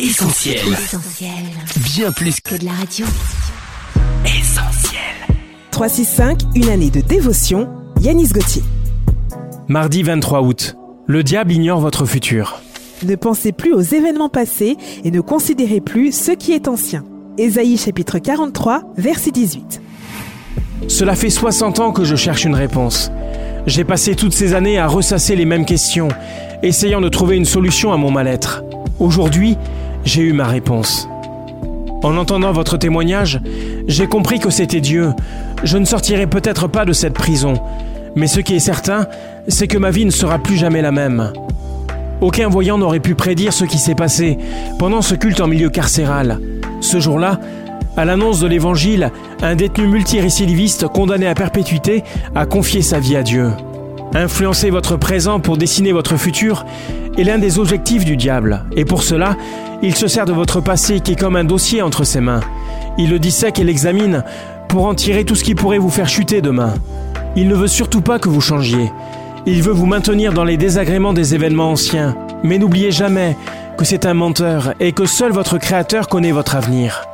Essentiel. 0.00 0.56
Essentiel. 0.72 1.30
Bien 1.94 2.10
plus 2.10 2.40
que 2.40 2.50
Que 2.56 2.60
de 2.60 2.64
la 2.64 2.72
radio. 2.72 3.06
essentiel. 4.24 4.98
365, 5.70 6.40
une 6.56 6.68
année 6.68 6.90
de 6.90 7.00
dévotion. 7.00 7.68
Yanis 8.00 8.30
Gauthier. 8.30 8.64
Mardi 9.68 10.02
23 10.02 10.42
août. 10.42 10.76
Le 11.06 11.22
diable 11.22 11.52
ignore 11.52 11.78
votre 11.78 12.06
futur. 12.06 12.60
Ne 13.04 13.14
pensez 13.14 13.52
plus 13.52 13.72
aux 13.72 13.82
événements 13.82 14.28
passés 14.28 14.76
et 15.04 15.12
ne 15.12 15.20
considérez 15.20 15.80
plus 15.80 16.10
ce 16.10 16.32
qui 16.32 16.50
est 16.54 16.66
ancien. 16.66 17.04
Ésaïe 17.38 17.76
chapitre 17.78 18.18
43, 18.18 18.82
verset 18.96 19.30
18. 19.30 19.80
Cela 20.88 21.14
fait 21.14 21.30
60 21.30 21.78
ans 21.78 21.92
que 21.92 22.02
je 22.02 22.16
cherche 22.16 22.44
une 22.44 22.56
réponse. 22.56 23.12
J'ai 23.68 23.84
passé 23.84 24.16
toutes 24.16 24.32
ces 24.32 24.54
années 24.54 24.76
à 24.76 24.88
ressasser 24.88 25.36
les 25.36 25.44
mêmes 25.44 25.64
questions, 25.64 26.08
essayant 26.64 27.00
de 27.00 27.08
trouver 27.08 27.36
une 27.36 27.44
solution 27.44 27.92
à 27.92 27.96
mon 27.96 28.10
mal-être. 28.10 28.64
Aujourd'hui, 29.00 29.56
j'ai 30.04 30.22
eu 30.22 30.32
ma 30.32 30.46
réponse. 30.46 31.08
En 32.02 32.16
entendant 32.16 32.52
votre 32.52 32.76
témoignage, 32.76 33.40
j'ai 33.88 34.06
compris 34.06 34.38
que 34.38 34.50
c'était 34.50 34.80
Dieu. 34.80 35.12
Je 35.62 35.78
ne 35.78 35.84
sortirai 35.84 36.26
peut-être 36.26 36.68
pas 36.68 36.84
de 36.84 36.92
cette 36.92 37.14
prison, 37.14 37.54
mais 38.14 38.26
ce 38.26 38.40
qui 38.40 38.54
est 38.54 38.60
certain, 38.60 39.06
c'est 39.48 39.68
que 39.68 39.78
ma 39.78 39.90
vie 39.90 40.04
ne 40.04 40.10
sera 40.10 40.38
plus 40.38 40.56
jamais 40.56 40.82
la 40.82 40.92
même. 40.92 41.32
Aucun 42.20 42.48
voyant 42.48 42.78
n'aurait 42.78 43.00
pu 43.00 43.14
prédire 43.14 43.52
ce 43.52 43.64
qui 43.64 43.78
s'est 43.78 43.94
passé 43.94 44.38
pendant 44.78 45.02
ce 45.02 45.14
culte 45.14 45.40
en 45.40 45.46
milieu 45.46 45.70
carcéral. 45.70 46.40
Ce 46.80 47.00
jour-là, 47.00 47.40
à 47.96 48.04
l'annonce 48.04 48.40
de 48.40 48.46
l'évangile, 48.46 49.10
un 49.42 49.54
détenu 49.56 49.86
multirécidiviste 49.86 50.88
condamné 50.88 51.26
à 51.26 51.34
perpétuité 51.34 52.02
a 52.34 52.44
confié 52.46 52.82
sa 52.82 52.98
vie 52.98 53.16
à 53.16 53.22
Dieu. 53.22 53.50
Influencer 54.14 54.70
votre 54.70 54.96
présent 54.96 55.40
pour 55.40 55.56
dessiner 55.56 55.90
votre 55.90 56.16
futur 56.16 56.64
est 57.18 57.24
l'un 57.24 57.38
des 57.38 57.58
objectifs 57.58 58.04
du 58.04 58.16
diable, 58.16 58.64
et 58.76 58.84
pour 58.84 59.02
cela, 59.02 59.36
il 59.82 59.96
se 59.96 60.06
sert 60.06 60.24
de 60.24 60.32
votre 60.32 60.60
passé 60.60 61.00
qui 61.00 61.12
est 61.12 61.20
comme 61.20 61.34
un 61.34 61.42
dossier 61.42 61.82
entre 61.82 62.04
ses 62.04 62.20
mains. 62.20 62.40
Il 62.96 63.10
le 63.10 63.18
dissèque 63.18 63.58
et 63.58 63.64
l'examine 63.64 64.22
pour 64.68 64.86
en 64.86 64.94
tirer 64.94 65.24
tout 65.24 65.34
ce 65.34 65.42
qui 65.42 65.56
pourrait 65.56 65.78
vous 65.78 65.90
faire 65.90 66.08
chuter 66.08 66.40
demain. 66.40 66.74
Il 67.34 67.48
ne 67.48 67.56
veut 67.56 67.66
surtout 67.66 68.02
pas 68.02 68.20
que 68.20 68.28
vous 68.28 68.40
changiez. 68.40 68.92
Il 69.46 69.62
veut 69.62 69.72
vous 69.72 69.86
maintenir 69.86 70.32
dans 70.32 70.44
les 70.44 70.56
désagréments 70.56 71.12
des 71.12 71.34
événements 71.34 71.72
anciens. 71.72 72.16
Mais 72.44 72.58
n'oubliez 72.58 72.92
jamais 72.92 73.36
que 73.76 73.84
c'est 73.84 74.06
un 74.06 74.14
menteur 74.14 74.74
et 74.78 74.92
que 74.92 75.06
seul 75.06 75.32
votre 75.32 75.58
Créateur 75.58 76.06
connaît 76.06 76.30
votre 76.30 76.54
avenir. 76.54 77.04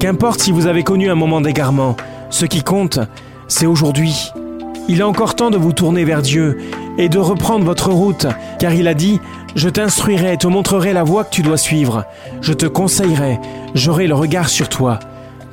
Qu'importe 0.00 0.40
si 0.40 0.50
vous 0.50 0.66
avez 0.66 0.82
connu 0.82 1.10
un 1.10 1.14
moment 1.14 1.40
d'égarement, 1.40 1.96
ce 2.30 2.44
qui 2.44 2.62
compte, 2.62 2.98
c'est 3.46 3.66
aujourd'hui. 3.66 4.32
Il 4.88 5.00
est 5.00 5.04
encore 5.04 5.34
temps 5.34 5.50
de 5.50 5.56
vous 5.56 5.72
tourner 5.72 6.04
vers 6.04 6.22
Dieu 6.22 6.58
et 6.98 7.08
de 7.08 7.18
reprendre 7.18 7.64
votre 7.64 7.90
route, 7.90 8.26
car 8.58 8.74
il 8.74 8.86
a 8.86 8.94
dit, 8.94 9.20
je 9.54 9.68
t'instruirai 9.68 10.34
et 10.34 10.36
te 10.36 10.46
montrerai 10.46 10.92
la 10.92 11.04
voie 11.04 11.24
que 11.24 11.30
tu 11.30 11.42
dois 11.42 11.56
suivre. 11.56 12.04
Je 12.40 12.52
te 12.52 12.66
conseillerai, 12.66 13.38
j'aurai 13.74 14.06
le 14.06 14.14
regard 14.14 14.48
sur 14.48 14.68
toi. 14.68 14.98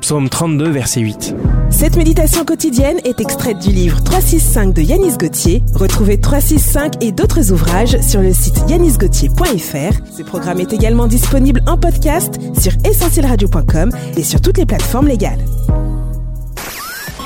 Psaume 0.00 0.28
32, 0.28 0.70
verset 0.70 1.00
8. 1.00 1.34
Cette 1.68 1.96
méditation 1.96 2.44
quotidienne 2.44 2.98
est 3.04 3.20
extraite 3.20 3.58
du 3.58 3.68
livre 3.68 4.02
365 4.02 4.72
de 4.74 4.82
Yanis 4.82 5.16
Gauthier. 5.18 5.62
Retrouvez 5.74 6.18
365 6.18 7.04
et 7.04 7.12
d'autres 7.12 7.52
ouvrages 7.52 8.00
sur 8.00 8.22
le 8.22 8.32
site 8.32 8.64
yanisgauthier.fr. 8.68 10.16
Ce 10.16 10.22
programme 10.22 10.60
est 10.60 10.72
également 10.72 11.06
disponible 11.06 11.62
en 11.66 11.76
podcast 11.76 12.40
sur 12.58 12.72
essentielradio.com 12.84 13.92
et 14.16 14.22
sur 14.22 14.40
toutes 14.40 14.58
les 14.58 14.66
plateformes 14.66 15.08
légales. 15.08 15.44